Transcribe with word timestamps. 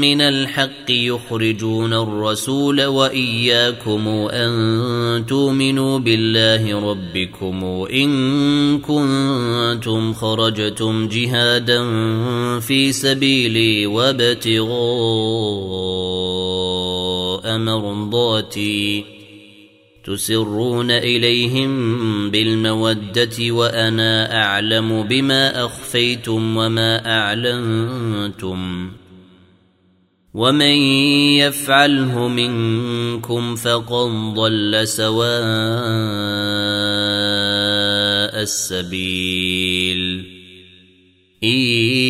من 0.00 0.20
الحق 0.20 0.90
يخرجون 0.90 1.92
الرسول 1.92 2.84
وإياكم 2.84 4.08
أن 4.08 5.26
تؤمنوا 5.26 5.98
بالله 5.98 6.90
ربكم 6.90 7.64
إن 7.92 8.78
كنتم 8.78 10.12
خرجتم 10.12 11.08
جهادا 11.08 11.80
في 12.60 12.92
سبيلي 12.92 13.86
وابتغاء 13.86 14.70
مرضاتي 17.58 19.19
تسرون 20.04 20.90
إليهم 20.90 22.30
بالمودة 22.30 23.50
وأنا 23.50 24.42
أعلم 24.42 25.02
بما 25.02 25.64
أخفيتم 25.64 26.56
وما 26.56 27.18
أعلنتم 27.18 28.90
ومن 30.34 30.76
يفعله 31.36 32.28
منكم 32.28 33.56
فقد 33.56 34.34
ضل 34.34 34.82
سواء 34.84 35.40
السبيل 38.42 40.24
إن 41.44 41.58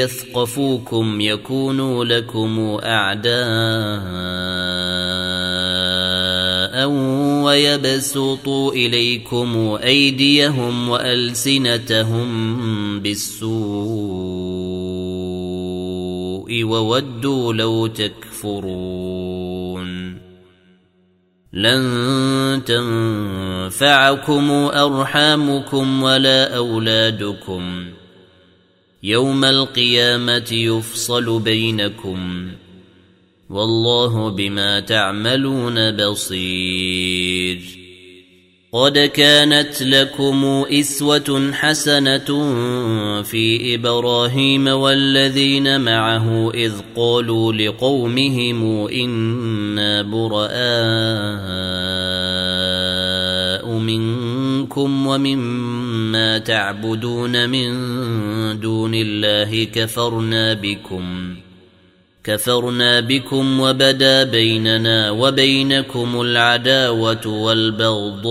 يثقفوكم 0.00 1.20
يكونوا 1.20 2.04
لكم 2.04 2.78
أعداء 2.84 3.32
ويبسطوا 7.42 8.72
إليكم 8.72 9.78
أيديهم 9.82 10.88
وألسنتهم 10.88 12.30
بالسوء 13.00 13.52
وودوا 16.64 17.52
لو 17.52 17.86
تكفرون. 17.86 19.32
لن 21.52 22.62
تنفعكم 22.66 24.50
أرحامكم 24.74 26.02
ولا 26.02 26.56
أولادكم. 26.56 27.86
يوم 29.02 29.44
القيامة 29.44 30.52
يفصل 30.52 31.40
بينكم. 31.40 32.48
والله 33.52 34.28
بما 34.28 34.80
تعملون 34.80 35.96
بصير. 35.96 37.58
قد 38.72 38.98
كانت 38.98 39.82
لكم 39.82 40.64
إسوة 40.70 41.52
حسنة 41.52 42.52
في 43.22 43.74
إبراهيم 43.74 44.66
والذين 44.66 45.80
معه 45.80 46.50
إذ 46.54 46.72
قالوا 46.96 47.52
لقومهم 47.52 48.86
إنا 48.88 50.02
براء 50.02 50.52
منكم 53.78 55.06
ومما 55.06 56.38
تعبدون 56.38 57.50
من 57.50 57.70
دون 58.60 58.94
الله 58.94 59.64
كفرنا 59.64 60.52
بكم. 60.54 61.34
كفرنا 62.24 63.00
بكم 63.00 63.60
وبدا 63.60 64.24
بيننا 64.24 65.10
وبينكم 65.10 66.20
العداوة 66.20 67.26
والبغضاء 67.26 68.22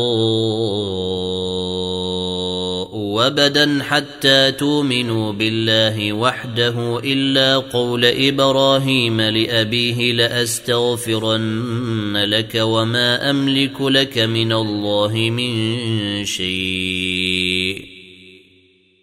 وبدا 2.93 3.83
حتى 3.83 4.51
تؤمنوا 4.51 5.33
بالله 5.33 6.13
وحده 6.13 6.99
إلا 7.03 7.57
قول 7.57 8.05
إبراهيم 8.05 9.21
لأبيه 9.21 10.13
لأستغفرن 10.13 12.17
لك 12.17 12.55
وما 12.55 13.29
أملك 13.29 13.81
لك 13.81 14.17
من 14.17 14.53
الله 14.53 15.13
من 15.13 16.25
شيء. 16.25 17.20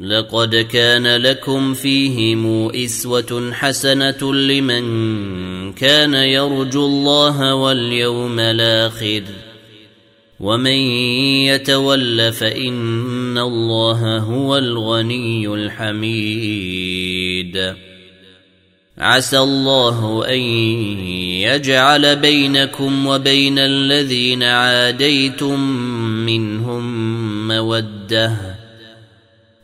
لقد 0.00 0.56
كان 0.56 1.16
لكم 1.16 1.74
فيهم 1.74 2.70
إسوة 2.74 3.50
حسنة 3.52 4.34
لمن 4.34 5.72
كان 5.72 6.14
يرجو 6.14 6.86
الله 6.86 7.54
واليوم 7.54 8.38
الآخر. 8.38 9.22
ومن 10.40 10.78
يتول 11.46 12.32
فإن 12.32 13.38
الله 13.38 14.18
هو 14.18 14.56
الغني 14.56 15.48
الحميد. 15.54 16.78
عسى 18.98 19.38
الله 19.38 20.26
أن 20.28 20.40
يجعل 21.40 22.16
بينكم 22.16 23.06
وبين 23.06 23.58
الذين 23.58 24.42
عاديتم 24.42 25.60
منهم 26.26 27.48
مودة. 27.48 28.57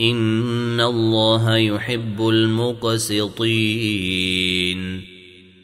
ان 0.00 0.80
الله 0.80 1.56
يحب 1.56 2.28
المقسطين 2.28 3.36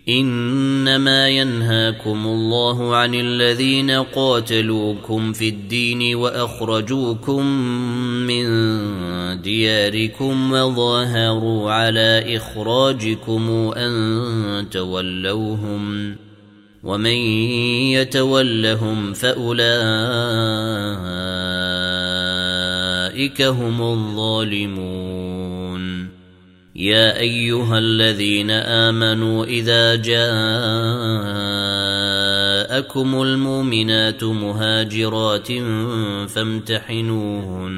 انما 0.08 1.28
ينهاكم 1.28 2.26
الله 2.26 2.96
عن 2.96 3.14
الذين 3.14 3.90
قاتلوكم 3.90 5.32
في 5.32 5.48
الدين 5.48 6.14
واخرجوكم 6.14 7.46
من 8.26 8.46
دياركم 9.42 10.52
وظاهروا 10.52 11.72
على 11.72 12.36
اخراجكم 12.36 13.50
ان 13.76 14.66
تولوهم 14.70 16.16
ومن 16.82 17.16
يتولهم 17.92 19.12
فاولئك 23.28 23.42
هم 23.42 23.82
الظالمون. 23.82 25.82
يا 26.76 27.18
أيها 27.18 27.78
الذين 27.78 28.50
آمنوا 28.50 29.44
إذا 29.44 29.96
جاءكم 29.96 30.22
المؤمنات 33.22 34.24
مهاجرات 34.24 35.48
فامتحنوهن. 36.30 37.72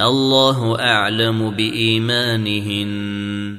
الله 0.00 0.80
أعلم 0.80 1.50
بإيمانهن. 1.50 3.58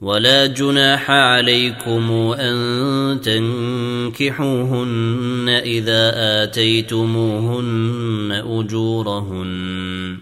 ولا 0.00 0.46
جناح 0.46 1.10
عليكم 1.10 2.10
أن 2.38 3.20
تنكحوهن 4.12 5.48
إذا 5.48 6.12
آتيتموهن 6.42 8.42
أجورهن. 8.46 10.16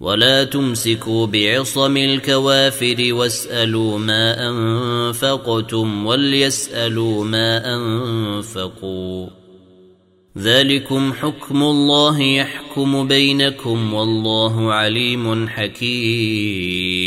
ولا 0.00 0.44
تمسكوا 0.44 1.26
بعصم 1.26 1.96
الكوافر 1.96 2.96
واسألوا 3.10 3.98
ما 3.98 4.50
أنفقتم 4.50 6.06
وليسألوا 6.06 7.24
ما 7.24 7.76
أنفقوا. 7.76 9.28
ذلكم 10.38 11.12
حكم 11.12 11.62
الله 11.62 12.22
يحكم 12.22 13.08
بينكم 13.08 13.94
والله 13.94 14.72
عليم 14.72 15.48
حكيم. 15.48 17.06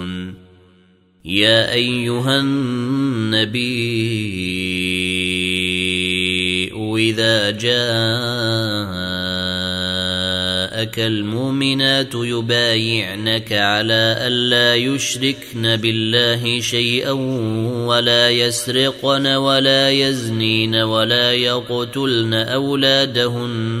يا 1.25 1.73
أيها 1.73 2.39
النبي 2.39 3.61
إذا 6.97 7.51
جاءك 7.51 7.71
المؤمنات 10.99 12.15
يبايعنك 12.15 13.53
على 13.53 14.15
الا 14.21 14.75
يشركن 14.75 15.75
بالله 15.75 16.59
شيئا 16.61 17.11
ولا 17.85 18.29
يسرقن 18.29 19.27
ولا 19.27 19.89
يزنين 19.89 20.75
ولا 20.75 21.33
يقتلن 21.33 22.33
أولادهن. 22.33 23.80